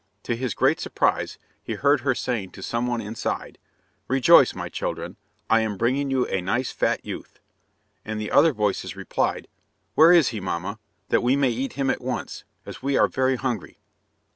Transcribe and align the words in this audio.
To 0.23 0.35
his 0.35 0.55
great 0.55 0.79
surprise, 0.79 1.37
he 1.61 1.73
heard 1.75 2.01
her 2.01 2.15
saying 2.15 2.53
to 2.53 2.63
some 2.63 2.87
one 2.87 3.01
inside, 3.01 3.59
"Rejoice 4.07 4.55
my 4.55 4.67
children; 4.67 5.15
I 5.47 5.59
am 5.61 5.77
bringing 5.77 6.09
you 6.09 6.25
a 6.25 6.41
nice 6.41 6.71
fat 6.71 7.05
youth." 7.05 7.39
And 8.03 8.27
other 8.31 8.51
voices 8.51 8.95
replied, 8.95 9.47
"Where 9.93 10.11
is 10.11 10.29
he, 10.29 10.39
mamma, 10.39 10.79
that 11.09 11.21
we 11.21 11.35
may 11.35 11.51
eat 11.51 11.73
him 11.73 11.91
at 11.91 12.01
once, 12.01 12.45
as 12.65 12.81
we 12.81 12.97
are 12.97 13.07
very 13.07 13.35
hungry?" 13.35 13.77